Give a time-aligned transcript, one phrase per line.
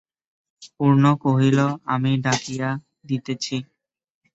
[0.75, 1.59] পূর্ণ কহিল,
[1.93, 2.69] আমি ডাকিয়া
[3.07, 3.55] দিতেছি।